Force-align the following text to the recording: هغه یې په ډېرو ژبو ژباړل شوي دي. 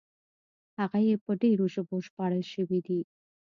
هغه 0.79 0.99
یې 1.07 1.15
په 1.23 1.31
ډېرو 1.41 1.65
ژبو 1.73 1.95
ژباړل 2.05 2.43
شوي 2.53 2.79
دي. 2.87 2.99